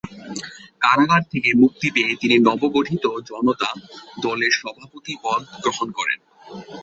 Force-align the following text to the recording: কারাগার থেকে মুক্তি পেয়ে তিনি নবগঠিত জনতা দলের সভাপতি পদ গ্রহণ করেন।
কারাগার 0.81 1.23
থেকে 1.31 1.49
মুক্তি 1.53 1.87
পেয়ে 1.91 2.13
তিনি 2.21 2.35
নবগঠিত 2.47 3.05
জনতা 3.29 3.69
দলের 4.21 4.53
সভাপতি 4.53 5.13
পদ 5.23 5.41
গ্রহণ 5.63 5.87
করেন। 5.97 6.19